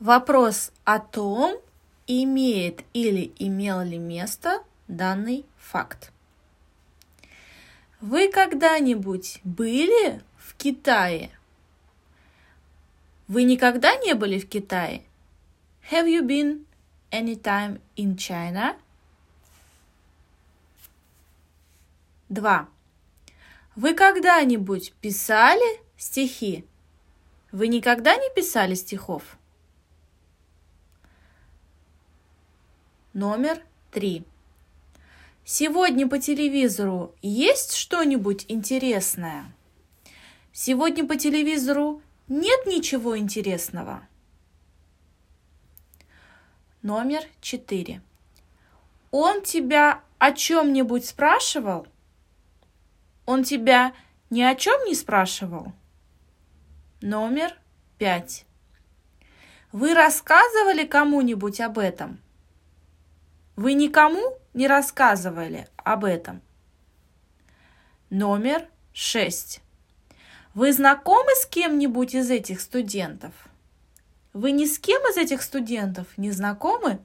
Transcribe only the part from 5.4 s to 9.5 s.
факт. Вы когда-нибудь